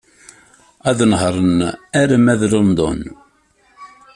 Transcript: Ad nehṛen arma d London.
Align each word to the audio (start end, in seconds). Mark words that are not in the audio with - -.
Ad 0.89 0.99
nehṛen 1.11 1.55
arma 2.01 2.33
d 2.39 2.41
London. 2.53 2.99